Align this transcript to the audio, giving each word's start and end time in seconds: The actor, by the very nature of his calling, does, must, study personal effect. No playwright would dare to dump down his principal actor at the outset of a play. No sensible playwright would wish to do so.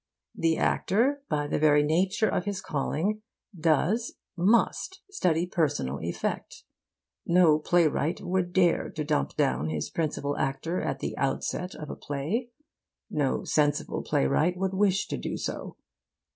The 0.33 0.57
actor, 0.57 1.21
by 1.29 1.45
the 1.45 1.59
very 1.59 1.83
nature 1.83 2.27
of 2.27 2.45
his 2.45 2.59
calling, 2.59 3.21
does, 3.55 4.15
must, 4.35 5.03
study 5.11 5.45
personal 5.45 5.99
effect. 6.01 6.63
No 7.27 7.59
playwright 7.59 8.19
would 8.19 8.51
dare 8.51 8.89
to 8.89 9.03
dump 9.03 9.35
down 9.35 9.69
his 9.69 9.91
principal 9.91 10.35
actor 10.37 10.81
at 10.81 11.01
the 11.01 11.15
outset 11.19 11.75
of 11.75 11.91
a 11.91 11.95
play. 11.95 12.49
No 13.11 13.43
sensible 13.43 14.01
playwright 14.01 14.57
would 14.57 14.73
wish 14.73 15.05
to 15.07 15.17
do 15.17 15.37
so. 15.37 15.77